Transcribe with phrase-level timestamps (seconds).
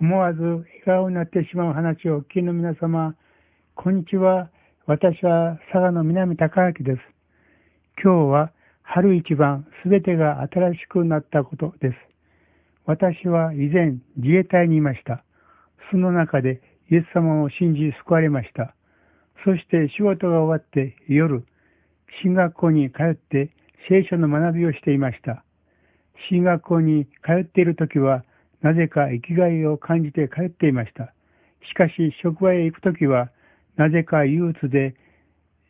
[0.00, 3.14] 思わず笑顔になってしまう話をお聞きの皆様、
[3.76, 4.50] こんにちは。
[4.86, 7.00] 私は佐賀の南高明です。
[8.02, 8.52] 今日は
[8.82, 11.96] 春一番すべてが新しくなったことです。
[12.86, 15.22] 私は以前自衛隊にいました。
[15.92, 18.74] その中でイエス様を信じ救われました。
[19.44, 21.44] そして仕事が終わって夜、
[22.20, 23.50] 進学校に通って
[23.88, 25.44] 聖書の学びをしていました。
[26.28, 28.24] 進学校に通っている時は、
[28.64, 31.12] なぜか生きがいを感じて通っていました。
[31.68, 33.28] しかし、職場へ行く時は、
[33.76, 34.94] なぜか憂鬱で、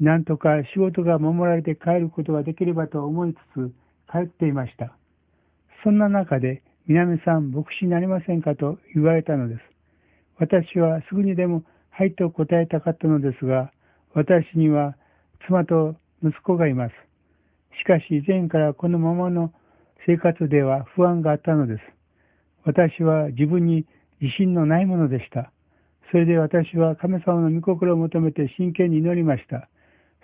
[0.00, 3.72] なんとか仕事が守られて帰ることができればと思いつつ、
[4.10, 4.92] 通っていました。
[5.84, 9.60] そんな中で、南さん、牧師になりませんかと言われたのです。
[10.40, 13.70] 私はすぐにでも、はいと答えたかったのですが、
[14.14, 14.96] 私には
[15.46, 16.94] 妻と息子がいます。
[17.78, 19.52] しかし以前からこのままの
[20.06, 21.99] 生活では不安があったのです。
[22.64, 23.86] 私は自分に
[24.20, 25.52] 自信のないものでした。
[26.10, 29.68] それで私は神様の御心を求めて真剣に祈りました。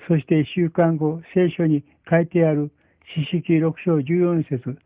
[0.09, 2.71] そして一週間後、聖書に書いてある
[3.17, 4.79] 四式六章十四節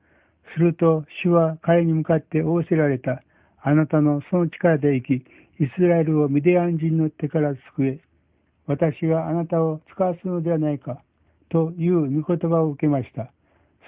[0.54, 3.22] すると主は彼に向かって仰せられた。
[3.62, 5.24] あなたのその力で生き、
[5.62, 8.00] イスラエルをミディアン人の手から救え。
[8.66, 11.02] 私があなたを使わすのではないか。
[11.50, 13.32] という御言葉を受けました。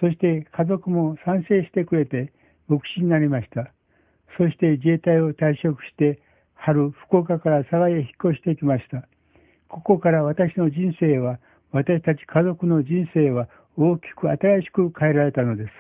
[0.01, 2.33] そして家族も賛成してくれて
[2.73, 3.71] 牧師になりました。
[4.39, 6.21] そして自衛隊を退職して
[6.55, 9.07] 春、福岡から佐賀へ引っ越してきました。
[9.69, 11.39] ここから私の人生は、
[11.73, 15.71] 私たち家族の人生は大きく新しく変えられたのです。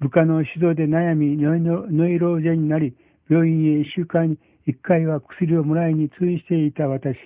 [0.00, 1.56] 部下の指導で悩み、ノ
[2.08, 2.94] イローゼになり、
[3.28, 7.16] 病院へ1週間に1回は薬をもらいに通院していた私。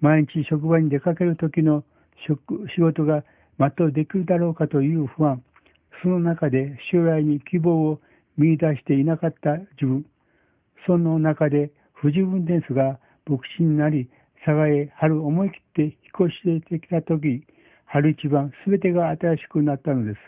[0.00, 1.84] 毎日職場に出かける時の
[2.26, 3.24] 仕事が
[3.58, 5.42] 全うできるだろうかという不安。
[6.02, 8.00] その中で将来に希望を
[8.38, 10.06] 見出していなかった自分。
[10.86, 14.08] その中で不十分ですが、牧師になり、
[14.44, 17.44] 佐賀へ春思い切って引っ越してきた時、
[17.84, 20.18] 春一番全てが新しくなったのです。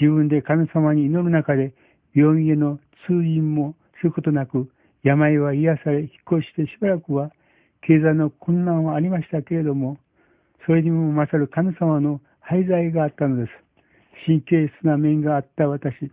[0.00, 1.74] 自分で神様に祈る中で、
[2.14, 4.70] 病院への通院もすることなく、
[5.02, 7.30] 病は癒され、引っ越してしばらくは
[7.82, 9.98] 経済の困難はありましたけれども、
[10.66, 13.52] それにも勝る神様の廃材があったのです。
[14.26, 16.10] 神経質な面があった私、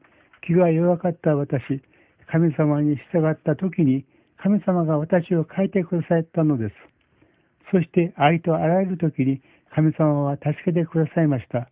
[0.47, 1.61] 気が弱かった私、
[2.31, 4.05] 神様に従った時に、
[4.37, 6.75] 神様が私を変えてくださったのです。
[7.69, 9.41] そしてありとあらゆる時に
[9.75, 11.69] 神様は助けてくださいました。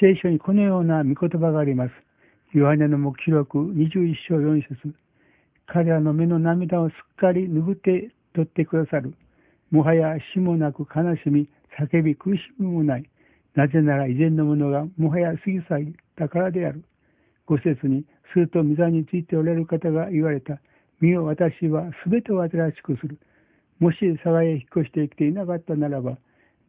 [0.00, 1.92] 聖書にこのような御言葉があります。
[2.52, 4.94] ヨハネの目視録21章4節
[5.66, 9.14] 彼らの目の涙をすっかり拭って取ってくださる。
[9.70, 13.04] もはや死もなく悲しみ、叫び苦しみもない。
[13.54, 16.82] なぜなら以前のものがもはや過ぎ去ったからである。
[17.50, 20.60] 五節に、すると御座についておられる方が言われた。
[21.00, 23.18] 見よ、私は全てを新しくする。
[23.80, 26.16] もし佐賀へ引っ越してきていなかったならば、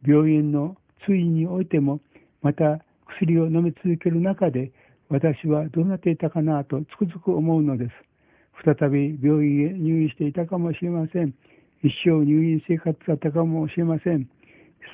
[0.04, 0.76] 病院の
[1.06, 2.00] 通院においても、
[2.42, 4.72] また薬を飲み続ける中で、
[5.08, 7.92] 私はどうなっていたかなとつくづく思うのです。
[8.64, 11.32] 再び病院へ入院していたかもしれません。
[11.84, 14.22] 一生入院生活だったかもしれません。
[14.22, 14.28] 悲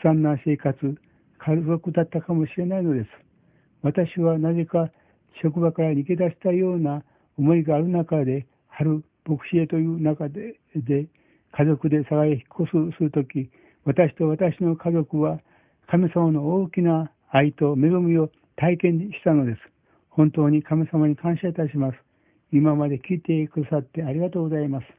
[0.02, 0.76] 惨な生活、
[1.38, 3.10] 家族だったかもしれないのです。
[3.82, 4.90] 私はなぜか
[5.42, 7.02] 職場から逃げ出したような
[7.38, 11.06] 思いがある中で、春牧師へという中でで
[11.52, 13.50] 家族で佐賀へ引っ越すするとき、
[13.84, 15.40] 私と私の家族は
[15.86, 19.60] 神様の大きな愛と恵みを体験したのです。
[20.10, 21.98] 本当に神様に感謝いたします。
[22.52, 24.97] 今まで聞いてくださってありがとうございます。